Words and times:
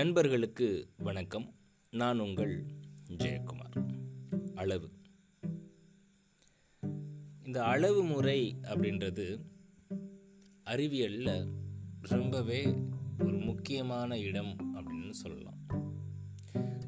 நண்பர்களுக்கு 0.00 0.88
வணக்கம். 0.98 1.54
நான் 1.90 2.18
உங்கள் 2.18 2.64
ஜெயக்குமார். 3.10 3.88
அளவு. 4.54 4.90
இந்த 7.44 7.64
அளவு 7.64 8.02
முறை 8.02 8.56
அப்படின்றது 8.62 9.40
அறிவியலில் 10.64 11.48
ரொம்பவே 12.00 12.74
ஒரு 13.18 13.38
முக்கியமான 13.38 14.18
இடம் 14.18 14.56
அப்படின்னு 14.74 15.10
சொல்லலாம். 15.10 15.58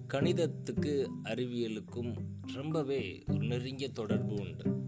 கணிதத்துக்கு 0.09 1.09
அறிவியலுக்கும் 1.25 2.25
ரொம்பவே 2.55 3.23
ஒரு 3.27 3.45
நெருங்கிய 3.45 3.89
தொடர்பு 3.89 4.35
உண்டு. 4.35 4.83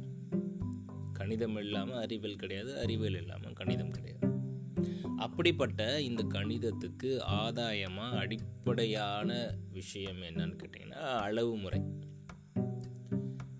கணிதம் 1.12 1.56
இல்லாமல் 1.56 2.00
அறிவியல் 2.00 2.36
கிடையாது 2.36 2.79
அறிவியல் 2.79 3.16
இல்லாமல் 3.16 3.52
கணிதம் 3.52 3.91
கிடையாது. 3.91 4.03
அப்படிப்பட்ட 5.24 6.02
இந்த 6.02 6.23
கணிதத்துக்கு 6.23 7.10
ஆதாயமாக 7.27 8.16
அடிப்படையான 8.16 9.55
விஷயம் 9.70 10.16
என்னன்னு 10.16 10.59
கேட்டிங்கன்னா 10.62 11.05
அளவு 11.27 11.56
முறை. 11.56 11.80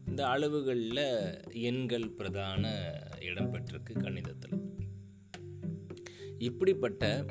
இந்த 0.07 0.27
அளவுகளில் 0.27 1.07
எண்கள் 1.53 2.09
பிரதான 2.11 2.65
இடம் 3.21 3.53
பெற்றிருக்கு 3.53 3.93
கணிதத்தில். 3.93 4.59
இப்படிப்பட்ட 6.39 7.25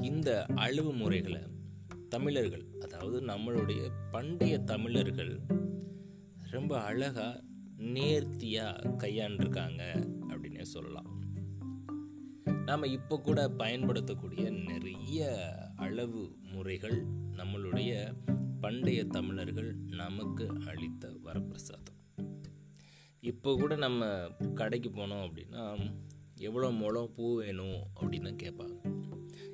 இந்த 0.00 0.46
அளவு 0.46 0.92
முறைகளை 0.92 1.42
தமிழர்கள் 2.08 2.64
அதாவது 2.80 3.20
நம்மளுடைய 3.20 3.90
பண்டைய 4.10 4.58
தமிழர்கள் 4.58 5.40
ரொம்ப 6.50 6.80
அழகாக 6.80 7.42
நேர்த்தியாக 7.76 8.88
கையாண்டிருக்காங்க 8.88 9.82
அப்படின்னே 10.28 10.62
சொல்லலாம். 10.62 11.10
நாம் 12.64 12.82
இப்போ 12.82 13.20
கூட 13.20 13.48
பயன்படுத்தக்கூடிய 13.48 14.50
நிறைய 14.50 15.28
அளவு 15.76 16.36
முறைகள் 16.52 17.06
நம்மளுடைய 17.32 18.14
பண்டைய 18.60 19.04
தமிழர்கள் 19.04 19.74
நமக்கு 19.74 20.48
அளித்த 20.66 21.12
வரப்பிரசாதம். 21.24 22.22
இப்போ 23.20 23.56
கூட 23.56 23.76
நம்ம 23.76 24.28
கடைக்கு 24.54 24.90
போனோம் 24.90 25.26
அப்படின்னா 25.26 25.92
எவ்வளோ 26.38 26.70
முளம் 26.70 27.12
பூ 27.14 27.36
வேணும்? 27.36 27.86
அப்படின்னு 28.00 28.36
கேட்பாங்க. 28.42 28.76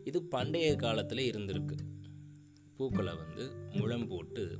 இது 0.04 0.22
பண்டைய 0.22 0.76
காலத்தில் 0.76 1.30
இருந்திருக்கு. 1.30 1.78
பூக்களை 2.76 3.16
வந்து 3.16 3.52
முழம் 3.72 4.08
போட்டு 4.08 4.58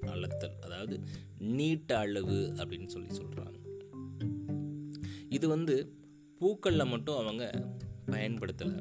அளத்தல் 0.00 0.58
அதாவது 0.60 1.00
நீட்ட 1.38 1.98
அளவு 1.98 2.52
அப்படின்னு 2.56 2.86
சொல்லி 2.86 3.18
சொல்கிறாங்க 3.18 3.58
இது 5.28 5.48
வந்து 5.48 5.98
பூக்களில் 6.38 6.84
மட்டும் 6.84 7.16
அவங்க 7.16 7.64
பயன்படுத்தலை. 8.10 8.80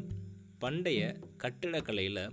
பண்டைய 0.57 1.01
கட்டிடக்கலையில் 1.43 2.23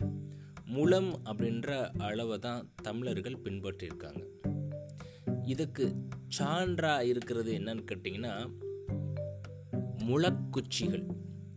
முளம் 0.65 1.11
அப்படின்ற 1.25 1.91
அளவை 1.99 2.39
தான் 2.39 2.63
தமிழர்கள் 2.83 3.43
பின்பற்றியிருக்காங்க 3.45 4.23
இதுக்கு 5.45 5.85
சான்றாக 6.39 7.05
இருக்கிறது 7.05 7.51
என்னன்னு 7.59 7.85
கேட்டிங்கன்னா 7.91 8.33
முளக்குச்சிகள். 10.09 11.05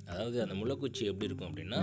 அதாவது 0.05 0.37
அந்த 0.41 0.55
முளக்குச்சி 0.55 1.03
எப்படி 1.03 1.25
இருக்கும் 1.25 1.49
அப்படின்னா 1.49 1.79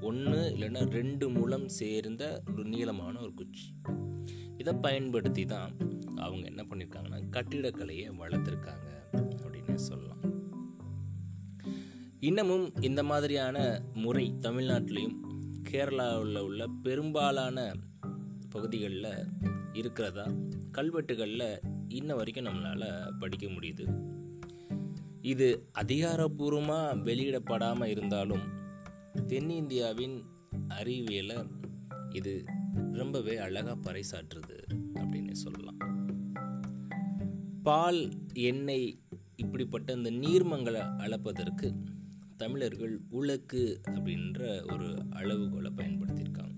ஒன்று 0.00 0.40
இல்லைன்னா 0.56 0.82
ரெண்டு 0.90 1.26
முளம் 1.30 1.68
சேர்ந்த 1.68 2.42
ஒரு 2.52 2.64
நீளமான 2.64 3.20
ஒரு 3.20 3.34
குச்சி. 3.34 3.66
இதை 4.56 4.74
பயன்படுத்தி 4.74 5.44
தான் 5.44 5.70
அவங்க 6.16 6.44
என்ன 6.46 6.62
பண்ணியிருக்காங்கன்னா 6.62 7.20
கட்டிடக்கலையை 7.30 8.08
வளர்த்துருக்காங்க 8.22 8.90
அப்படின்னு 9.12 9.74
சொல்லலாம். 9.74 10.13
இன்னமும் 12.24 12.72
இந்த 12.80 13.02
மாதிரியான 13.02 13.82
முறை 13.94 14.34
தமிழ்நாட்டிலையும் 14.40 15.16
கேரளாவில் 15.70 16.38
உள்ள 16.38 16.66
பெரும்பாலான 16.82 17.72
பகுதிகளில் 18.50 19.26
இருக்கிறதா? 19.72 20.26
கல்வெட்டுகளில் 20.72 21.60
இன்ன 21.88 22.14
வரைக்கும் 22.14 22.44
நம்மளால் 22.44 23.18
படிக்க 23.18 23.46
முடியுது. 23.46 23.84
இது 25.20 25.68
அதிகாரப்பூர்வமாக 25.74 27.02
வெளியிடப்படாமல் 27.02 27.88
இருந்தாலும் 27.88 28.42
தென்னிந்தியாவின் 29.26 30.22
அறிவியலை 30.68 31.36
இது 32.10 32.44
ரொம்பவே 32.92 33.36
அழகாக 33.36 33.92
பறைசாற்றுது 33.92 34.58
அப்படின்னு 34.94 35.32
சொல்லலாம். 35.32 35.76
பால் 37.62 38.10
எண்ணெய் 38.32 38.98
இப்படிப்பட்ட 39.36 39.92
இந்த 39.92 40.10
நீர்மங்களை 40.10 40.96
அளப்பதற்கு 40.96 41.74
தமிழர்கள் 42.36 43.00
உலக்கு 43.10 43.80
அப்படின்ற 43.90 44.72
ஒரு 44.72 45.06
அளவுகோலை 45.10 45.70
பயன்படுத்தியிருக்காங்க. 45.76 46.52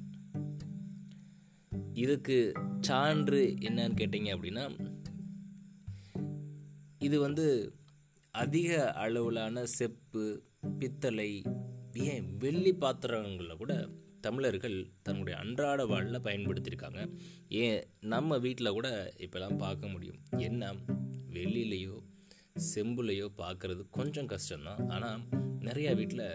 இதுக்கு 1.93 2.53
சான்று 2.81 3.55
என்னன்னு 3.61 3.95
கேட்டிங்க 4.01 4.37
அப்படின்னா 4.37 4.95
இது 6.99 7.21
வந்து 7.21 7.73
அதிக 8.31 8.93
அளவிலான 8.93 9.65
செப்பு 9.65 10.43
பித்தளை 10.79 11.43
ஏன் 11.93 12.37
வெள்ளி 12.37 12.75
பாத்திரங்களில் 12.75 13.57
கூட 13.57 13.89
தமிழர்கள் 14.21 14.91
தன்னுடைய 15.03 15.39
அன்றாட 15.39 15.87
வாழ்வில் 15.87 16.21
பயன்படுத்தியிருக்காங்க. 16.21 17.19
ஏன் 17.49 17.85
நம்ம 18.01 18.39
வீட்டில் 18.39 18.71
கூட 18.71 19.13
இப்போலாம் 19.17 19.59
பார்க்க 19.59 19.89
முடியும். 19.89 20.19
என்ன? 20.37 20.73
வெள்ளிலேயோ 21.31 22.01
செம்புலையோ 22.75 23.29
பார்க்குறது 23.37 23.83
கொஞ்சம் 23.91 24.29
கஷ்டம்தான். 24.29 24.89
ஆனால் 24.89 25.21
நிறையா 25.61 25.95
வீட்டில் 25.95 26.29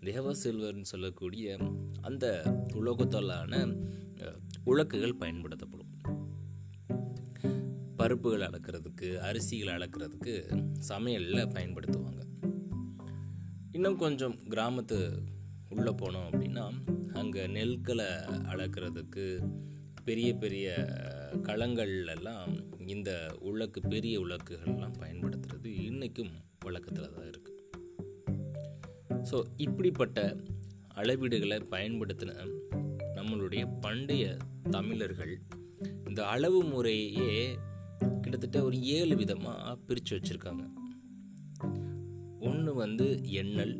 தேவ 0.00 0.32
சில்வர்னு 0.44 0.80
சொல்லக்கூடிய 0.80 1.56
அந்த 2.00 2.26
உலோகத்தாலான 2.72 3.76
உலக்குகள் 4.64 5.14
பயன்படுத்தப்படும். 5.14 5.92
பருப்புகள் 7.96 8.40
அளக்கிறதுக்கு 8.40 9.08
அரிசிகள் 9.18 9.74
அளக்கிறதுக்கு 9.76 10.34
சமையலில் 10.78 11.52
பயன்படுத்துவாங்க. 11.54 12.22
இன்னும் 13.72 13.96
கொஞ்சம் 13.96 14.36
கிராமத்து 14.48 15.18
உள்ளே 15.68 15.90
போனோம் 15.90 16.28
அப்படின்னா 16.28 16.64
அங்கே 17.12 17.46
நெல்களை 17.46 18.06
அளக்கிறதுக்கு 18.52 19.24
பெரிய 20.08 20.34
பெரிய 20.34 20.66
களங்கள்லாம் 21.42 22.52
இந்த 22.86 23.10
உலக்கு 23.40 23.80
பெரிய 23.80 24.20
உலக்குகள்லாம் 24.20 24.98
பயன்படுத்துறது 24.98 25.82
இன்றைக்கும் 25.82 26.30
வழக்கத்தில் 26.60 27.14
தான் 27.14 27.30
இருக்குது 27.30 27.56
ஸோ 29.30 29.42
இப்படிப்பட்ட 29.56 30.18
அளவீடுகளை 30.94 31.58
பயன்படுத்தின 31.70 32.36
நம்மளுடைய 33.14 33.64
பண்டைய 33.80 34.24
தமிழர்கள் 34.70 35.34
இந்த 36.06 36.26
அளவு 36.26 36.64
முறையே 36.64 37.34
கிட்டத்தட்ட 38.20 38.62
ஒரு 38.62 38.82
ஏழு 38.96 39.16
விதமாக 39.16 39.76
பிரித்து 39.76 40.16
வச்சுருக்காங்க. 40.16 40.64
ஒன்று 42.40 42.74
வந்து 42.74 43.06
எண்ணல் 43.32 43.76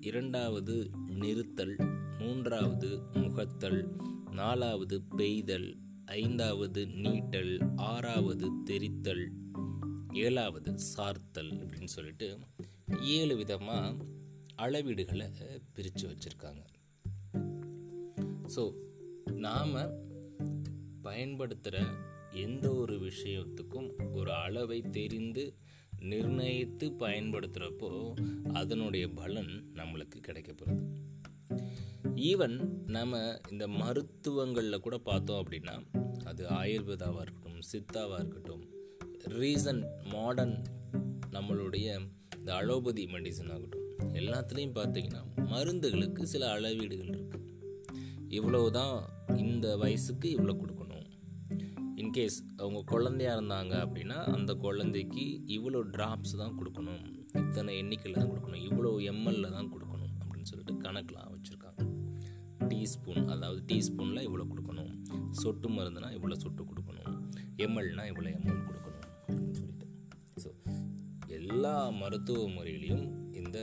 இரண்டாவது 0.00 0.76
நிறுத்தல் 1.06 1.76
மூன்றாவது 2.20 2.88
முகத்தல் 3.12 3.80
நாலாவது 4.30 4.96
பெய்தல் 5.16 5.68
ஐந்தாவது 6.04 6.80
நீட்டல் 7.04 7.52
ஆறாவது 7.76 8.46
தெரித்தல் 8.66 9.24
ஏழாவது 10.12 10.78
சார்த்தல் 10.78 11.50
அப்படின்னு 11.50 11.92
சொல்லிட்டு 11.96 12.28
ஏழு 13.00 13.36
விதமாக 13.36 14.04
அளவீடுகளை 14.58 15.26
பிரித்து 15.72 16.04
வச்சுருக்காங்க. 16.08 16.62
ஸோ 18.54 18.62
நாம் 19.46 19.76
பயன்படுத்துகிற 21.02 21.84
எந்த 22.30 22.66
ஒரு 22.74 22.96
விஷயத்துக்கும் 22.96 23.90
ஒரு 24.12 24.32
அளவை 24.32 24.80
தெரிந்து 24.90 25.44
நிர்ணயித்து 26.00 26.88
பயன்படுத்துகிறப்போ 26.98 27.90
அதனுடைய 28.52 29.08
பலன் 29.08 29.52
நம்மளுக்கு 29.74 30.18
கிடைக்க 30.20 30.52
போகிறது 30.52 30.84
ஈவன் 32.28 32.56
நம்ம 32.86 33.18
இந்த 33.50 33.64
மருத்துவங்களில் 33.80 34.84
கூட 34.86 34.96
பார்த்தோம் 34.98 35.40
அப்படின்னா 35.42 35.74
அது 36.24 36.42
ஆயுர்வேதாவாக 36.60 37.22
இருக்கட்டும் 37.22 37.68
சித்தாவாக 37.70 38.20
இருக்கட்டும் 38.22 38.64
ரீசன்ட் 39.40 39.84
மாடர்ன் 40.14 40.56
நம்மளுடைய 41.32 41.86
இந்த 42.38 42.50
அலோபதி 42.54 43.04
மெடிசன் 43.14 43.52
ஆகட்டும் 43.54 43.86
எல்லாத்துலேயும் 44.20 44.76
பார்த்தீங்கன்னா 44.78 45.22
மருந்துகளுக்கு 45.52 46.22
சில 46.22 46.44
அளவீடுகள் 46.56 47.12
இருக்குது 47.14 47.46
இவ்வளோ 48.38 48.62
தான் 48.78 48.96
இந்த 49.44 49.76
வயசுக்கு 49.76 50.28
இவ்வளோ 50.36 50.54
கொடுக்கணும். 50.60 51.06
இன்கேஸ் 52.02 52.38
அவங்க 52.60 52.80
குழந்தையாக 52.92 53.36
இருந்தாங்க 53.38 53.74
அப்படின்னா 53.86 54.18
அந்த 54.36 54.52
குழந்தைக்கு 54.66 55.24
இவ்வளோ 55.56 55.80
ட்ராப்ஸ் 55.96 56.34
தான் 56.42 56.56
கொடுக்கணும். 56.60 57.02
இத்தனை 57.42 57.72
எண்ணிக்கையில் 57.82 58.20
தான் 58.20 58.30
கொடுக்கணும். 58.32 58.62
இவ்வளோ 58.68 58.92
எம்எல்ல 59.12 59.50
தான் 59.56 59.70
கொடுக்கணும் 59.74 60.14
அப்படின்னு 60.20 60.50
சொல்லிட்டு 60.50 60.76
கணக்கெலாம் 60.86 61.32
வச்சுருக்கோம் 61.34 61.59
டீஸ்பூன் 62.80 63.24
அதாவது 63.32 63.60
டீஸ்பூனில் 63.70 64.26
இவ்வளோ 64.26 64.44
கொடுக்கணும். 64.50 64.92
சொட்டு 65.40 65.68
மருந்துனா 65.76 66.08
இவ்வளோ 66.18 66.36
சொட்டு 66.44 66.62
கொடுக்கணும். 66.68 67.16
எம்எல்னா 67.64 68.04
இவ்வளோ 68.10 68.28
எம்எல் 68.36 68.66
கொடுக்கணும் 68.68 69.06
அப்படின்னு 69.28 69.56
சொல்லிட்டு. 69.60 69.86
ஸோ 70.42 70.50
எல்லா 71.38 71.74
மருத்துவ 72.00 72.46
முறையிலையும் 72.56 73.04
இந்த 73.40 73.58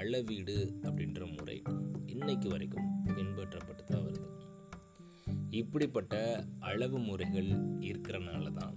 அளவீடு 0.00 0.56
அப்படின்ற 0.86 1.22
முறை 1.36 1.56
இன்னைக்கு 2.12 2.48
வரைக்கும் 2.48 2.88
பின்பற்றப்பட்டு 3.16 3.82
தான் 3.90 4.04
வருது. 4.06 4.28
இப்படிப்பட்ட 5.60 6.14
அளவு 6.70 6.98
முறைகள் 7.08 7.50
இருக்கிறனால 7.90 8.44
தான் 8.60 8.76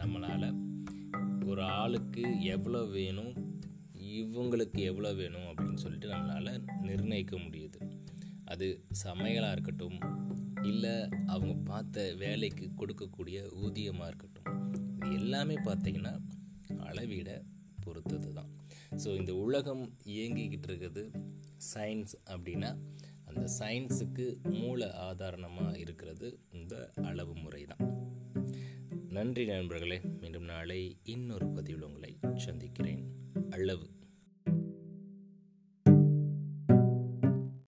நம்மளால் 0.00 0.48
ஒரு 1.50 1.62
ஆளுக்கு 1.80 2.24
எவ்வளோ 2.54 2.82
வேணும் 2.96 3.32
இவங்களுக்கு 4.18 4.80
எவ்வளோ 4.90 5.12
வேணும் 5.22 5.48
அப்படின்னு 5.50 5.82
சொல்லிட்டு 5.84 6.08
நம்மளால் 6.14 6.62
நிர்ணயிக்க 6.88 7.34
முடியுது. 7.46 7.80
அது 8.52 8.66
சமையலாக 9.04 9.54
இருக்கட்டும் 9.56 9.98
இல்லை 10.62 10.94
அவங்க 11.34 11.52
பார்த்த 11.70 12.14
வேலைக்கு 12.22 12.66
கொடுக்கக்கூடிய 12.80 13.38
ஊதியமாக 13.64 14.08
இருக்கட்டும் 14.10 14.48
இது 15.04 15.14
எல்லாமே 15.20 15.56
பார்த்திங்கன்னா 15.68 16.14
அளவிட 16.88 17.30
பொறுத்தது 17.84 18.30
தான் 18.38 18.50
ஸோ 19.02 19.08
இந்த 19.20 19.32
உலகம் 19.44 19.84
இயங்கிக்கிட்டு 20.12 20.68
இருக்குது. 20.70 21.02
சயின்ஸ் 21.74 22.14
அப்படின்னா 22.32 22.70
அந்த 23.28 23.44
சயின்ஸுக்கு 23.58 24.26
மூல 24.60 24.88
ஆதாரணமாக 25.08 25.72
இருக்கிறது 25.78 26.28
இந்த 26.58 26.74
அளவு 27.10 27.34
முறை 27.42 27.62
தான் 27.72 27.84
நன்றி 29.16 29.44
நண்பர்களே. 29.46 29.98
மீண்டும் 30.20 30.48
நாளை 30.52 30.80
இன்னொரு 31.14 31.46
பதிவில் 31.56 31.86
உங்களை 31.88 32.12
சந்திக்கிறேன். 32.46 33.02
அளவு 33.50 33.86